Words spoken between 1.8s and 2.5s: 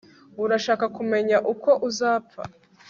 uzapfa